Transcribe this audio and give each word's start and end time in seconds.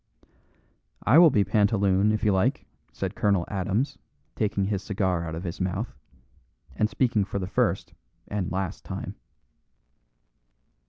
"I 1.03 1.19
will 1.19 1.29
be 1.29 1.43
pantaloon, 1.43 2.11
if 2.11 2.23
you 2.23 2.31
like," 2.33 2.65
said 2.91 3.13
Colonel 3.13 3.45
Adams, 3.49 3.99
taking 4.35 4.65
his 4.65 4.81
cigar 4.81 5.23
out 5.27 5.35
of 5.35 5.43
his 5.43 5.61
mouth, 5.61 5.93
and 6.75 6.89
speaking 6.89 7.23
for 7.23 7.37
the 7.37 7.45
first 7.45 7.93
and 8.27 8.51
last 8.51 8.83
time. 8.83 9.13